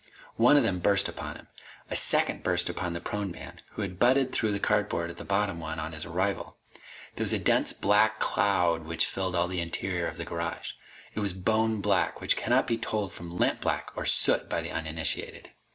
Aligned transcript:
One 0.37 0.57
of 0.57 0.63
them 0.63 0.79
burst 0.79 1.07
upon 1.07 1.35
him. 1.35 1.47
A 1.91 1.95
second 1.95 2.41
burst 2.41 2.69
upon 2.69 2.93
the 2.93 2.99
prone 2.99 3.29
man 3.29 3.59
who 3.73 3.83
had 3.83 3.99
butted 3.99 4.31
through 4.33 4.51
the 4.51 4.59
cardboard 4.59 5.11
of 5.11 5.17
the 5.17 5.23
bottom 5.23 5.59
one 5.59 5.77
on 5.77 5.91
his 5.93 6.05
arrival. 6.05 6.57
There 7.17 7.23
was 7.23 7.33
a 7.33 7.37
dense 7.37 7.71
black 7.71 8.19
cloud 8.19 8.85
which 8.85 9.05
filled 9.05 9.35
all 9.35 9.47
the 9.47 9.61
interior 9.61 10.07
of 10.07 10.17
the 10.17 10.25
garage. 10.25 10.71
It 11.13 11.19
was 11.19 11.33
bone 11.33 11.81
black, 11.81 12.19
which 12.19 12.35
cannot 12.35 12.65
be 12.65 12.79
told 12.79 13.13
from 13.13 13.37
lamp 13.37 13.61
black 13.61 13.91
or 13.95 14.05
soot 14.07 14.49
by 14.49 14.61
the 14.63 14.71
uninitiated. 14.71 15.51